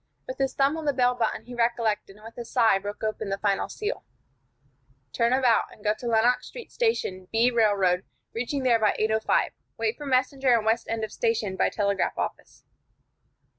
With 0.25 0.39
his 0.39 0.55
thumb 0.55 0.77
on 0.77 0.85
the 0.85 0.93
bell 0.93 1.13
button 1.13 1.45
he 1.45 1.53
recollected, 1.53 2.15
and 2.15 2.25
with 2.25 2.35
a 2.35 2.43
sigh 2.43 2.79
broke 2.79 3.03
open 3.03 3.29
the 3.29 3.37
final 3.37 3.69
seal: 3.69 4.03
"Turn 5.13 5.31
about, 5.31 5.65
and 5.71 5.83
go 5.83 5.93
to 5.99 6.07
Lenox 6.07 6.47
Street 6.47 6.71
Station, 6.71 7.27
B. 7.31 7.51
Railroad, 7.51 8.03
reaching 8.33 8.63
there 8.63 8.79
by 8.79 8.95
8:05. 8.99 9.51
Wait 9.77 9.97
for 9.97 10.07
messenger 10.07 10.57
in 10.57 10.65
west 10.65 10.87
end 10.89 11.03
of 11.03 11.11
station, 11.11 11.55
by 11.55 11.69
telegraph 11.69 12.17
office." 12.17 12.63